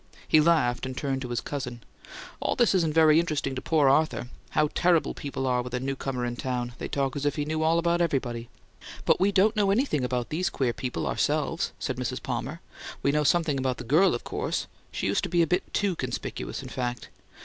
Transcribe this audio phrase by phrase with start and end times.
[0.27, 1.83] He laughed, and turned to his cousin.
[2.39, 4.29] "All this isn't very interesting to poor Arthur.
[4.49, 7.45] How terrible people are with a newcomer in a town; they talk as if he
[7.45, 8.49] knew all about everybody!"
[9.05, 12.23] "But we don't know anything about these queer people, ourselves," said Mrs.
[12.23, 12.61] Palmer.
[13.03, 15.95] "We know something about the girl, of course she used to be a bit too
[15.95, 17.09] conspicuous, in fact!